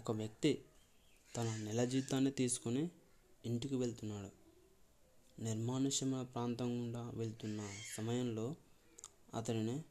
ఒక 0.00 0.10
వ్యక్తి 0.12 0.64
తన 1.36 1.56
నెల 1.64 1.84
జీతాన్ని 1.84 2.30
తీసుకొని 2.30 2.90
ఇంటికి 3.44 3.76
వెళ్తున్నాడు. 3.76 4.30
నిర్మానుష్యమైన 5.42 6.22
ప్రాంతం 6.22 6.80
గుండా 6.80 7.10
వెళ్తున్న 7.10 7.60
సమయంలో 7.96 8.54
అతనిని 9.34 9.82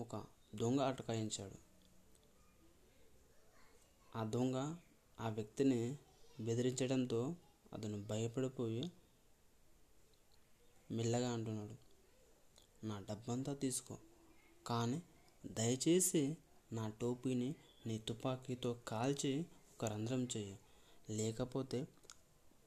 ఒక 0.00 0.24
దొంగ 0.54 0.80
అటకాయించాడు. 0.80 1.58
ఆ 4.18 4.24
దొంగ 4.24 4.76
ఆ 5.20 5.28
వ్యక్తిని 5.28 5.98
బెదిరించడంతో 6.40 7.36
అతను 7.72 8.06
భయపడిపోయి 8.06 8.92
మెల్లగా 10.90 11.30
అంటున్నాడు 11.30 11.76
నా 12.86 12.98
డబ్బంతా 12.98 13.54
తీసుకో. 13.54 13.98
కానీ 14.66 15.02
దయచేసి 15.46 16.36
నా 16.72 16.88
టోపీని 16.88 17.54
నీ 17.84 17.96
తుపాకీతో 17.98 18.70
కాల్చి 18.86 19.32
ఒక 19.72 19.84
రంధ్రం 19.84 20.22
చేయి 20.34 20.54
లేకపోతే 21.10 21.80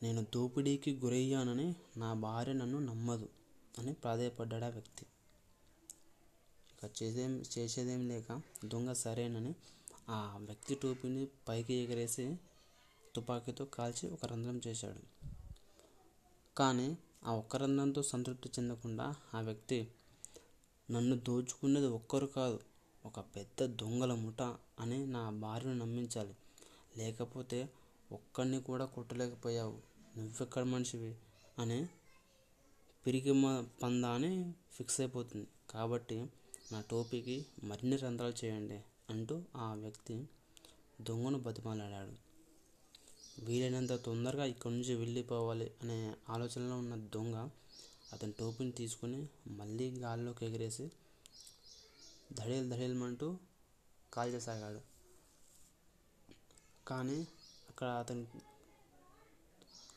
నేను 0.01 0.21
దోపిడీకి 0.33 0.91
గురయ్యానని 0.95 1.67
నా 1.97 2.13
భార్య 2.23 2.53
నన్ను 2.53 2.79
నమ్మదు 2.81 3.27
అని 3.79 3.93
ప్రాధేయపడ్డాడు 3.93 4.65
ఆ 4.65 4.69
వ్యక్తి. 4.69 5.05
ఇక 6.71 6.89
చేసేం 6.97 7.43
చేసేదేం 7.51 8.07
లేక 8.07 8.27
దొంగ 8.65 8.93
సరేనని 8.93 9.53
ఆ 10.09 10.19
వ్యక్తి 10.41 10.75
టోపీని 10.75 11.23
పైకి 11.47 11.73
ఎగరేసి 11.75 12.25
తుపాకీతో 13.15 13.65
కాల్చి 13.73 14.07
ఒక 14.13 14.25
రంధ్రం 14.25 14.61
చేశాడు. 14.67 15.01
కానీ 16.57 16.87
ఆ 17.25 17.33
ఒక్క 17.33 17.55
రంధ్రంతో 17.55 18.01
సంతృప్తి 18.03 18.49
చెందకుండా 18.49 19.05
ఆ 19.33 19.41
వ్యక్తి 19.41 19.79
నన్ను 20.89 21.15
దోచుకున్నది 21.19 21.89
ఒక్కరు 21.97 22.27
కాదు 22.35 22.59
ఒక 23.05 23.19
పెద్ద 23.19 23.65
దొంగల 23.65 24.13
ముఠ 24.13 24.41
అని 24.79 25.07
నా 25.07 25.29
భార్యను 25.29 25.73
నమ్మించాలి. 25.73 26.35
లేకపోతే 26.97 27.69
ఒక్కడిని 28.11 28.61
కూడా 28.61 28.85
కొట్టలేకపోయావు. 28.85 29.77
నువ్వెక్కడ 30.17 30.63
మనిషివి? 30.63 31.15
అని 31.59 31.87
పిరికి 33.05 33.31
పందా 33.83 34.09
అని 34.09 34.53
ఫిక్స్ 34.73 35.01
అయిపోతుంది. 35.01 35.47
కాబట్టి 35.69 36.25
నా 36.71 36.81
టోపీకి 36.81 37.45
మరిన్ని 37.63 37.97
రంధ్రాలు 37.97 38.45
చేయండి 38.45 38.83
అంటూ 39.09 39.41
ఆ 39.55 39.73
వ్యక్తి 39.73 40.29
దొంగను 41.01 41.39
బతిమాలాడాడు. 41.39 42.31
వీలైనంత 43.43 43.93
తొందరగా 43.93 44.45
ఇక్కడి 44.45 44.73
నుంచి 44.73 44.95
వెళ్ళిపోవాలి 44.95 45.71
అనే 45.81 46.15
ఆలోచనలో 46.29 46.77
ఉన్న 46.77 46.95
దొంగ 46.95 47.49
అతని 48.13 48.31
టోపీని 48.31 48.71
తీసుకొని 48.71 49.27
మళ్ళీ 49.47 49.89
గాల్లోకి 49.89 50.45
ఎగిరేసి 50.45 50.91
ధడేలు 52.31 52.67
ధడేలమంటూ 52.69 53.27
కాల్చసాగాడు 54.13 54.81
కానీ 56.87 57.17
అక్కడ 57.69 57.87
అతను 58.01 58.23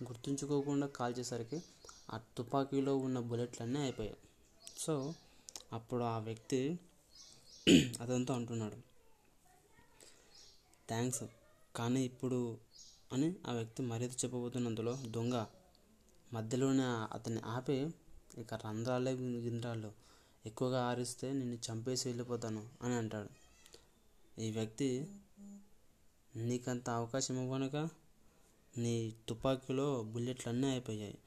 గుర్తుంచుకోకుండా 0.03 0.87
కాల్చేసరికి 0.97 1.59
ఆ 2.11 2.19
తుపాకీలో 2.37 2.95
ఉన్న 2.99 3.19
బుల్లెట్లన్నీ 3.29 3.81
అయిపోయాయి. 3.83 4.19
సో 4.79 4.95
అప్పుడు 5.73 6.05
ఆ 6.07 6.19
వ్యక్తి 6.27 6.61
అతనితో 8.03 8.33
అంటున్నాడు 8.39 8.79
థ్యాంక్స్ 10.89 11.25
కానీ 11.75 12.01
ఇప్పుడు 12.11 12.39
అని 13.12 13.29
ఆ 13.47 13.53
వ్యక్తి 13.53 13.83
మర్యాద 13.83 14.15
చెప్పబోతున్నందులో 14.23 14.95
దొంగ 15.15 15.37
మధ్యలోనే 16.31 16.87
అతన్ని 17.17 17.43
ఆపి 17.55 17.79
ఇక 18.39 18.55
రంధ్రాలే 18.65 19.12
గింధ్రాలు 19.45 19.91
ఎక్కువగా 20.47 20.84
ఆరిస్తే 20.84 21.33
నిన్ను 21.33 21.59
చంపేసి 21.67 22.09
వెళ్ళిపోతాను 22.09 22.69
అని 22.83 22.95
అంటాడు. 22.95 23.31
ఈ 24.41 24.50
వ్యక్తి 24.50 24.89
నీకంత 26.37 26.91
అవకాశం 26.91 27.42
ఇవ్వనుక 27.42 27.77
నీ 28.77 29.15
తుపాకీలో 29.28 30.03
బుల్లెట్లు 30.03 30.53
అన్నీ 30.53 30.69
అయిపోయాయి. 30.69 31.19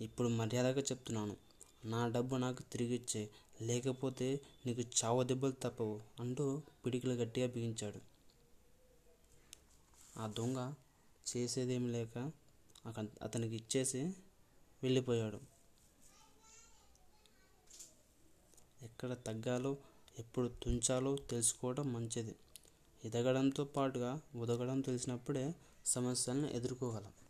ఇప్పుడు 0.00 0.28
మర్యాదగా 0.28 0.80
చెప్తున్నాను. 0.80 1.36
నా 1.84 2.08
డబ్బు 2.08 2.36
నాకు 2.36 2.62
తిరిగిచ్చే 2.62 3.30
లేకపోతే 3.62 4.40
నీకు 4.66 4.80
చావ 4.80 5.22
దెబ్బలు 5.22 5.52
తప్పవు 5.52 6.00
అంటూ 6.20 6.62
పిడికిలు 6.86 7.14
గట్టిగా 7.14 7.46
బిగించాడు. 7.46 8.00
ఆ 10.18 10.26
దొంగ 10.26 10.58
చేసేదేమి 11.26 11.88
లేక 11.88 12.32
అతనికి 13.22 13.56
ఇచ్చేసి 13.56 14.02
వెళ్ళిపోయాడు. 14.82 15.53
ఎక్కడ 19.04 19.26
తగ్గాలో 19.26 19.76
ఎప్పుడు 20.18 20.48
తుంచాలో 20.48 21.16
తెలుసుకోవడం 21.16 21.92
మంచిది. 21.92 22.34
ఎదగడంతో 23.04 23.64
పాటుగా 23.64 24.20
ఉదగడం 24.36 24.80
తెలిసినప్పుడే 24.80 25.54
సమస్యలను 25.86 26.46
ఎదుర్కోగలం. 26.46 27.23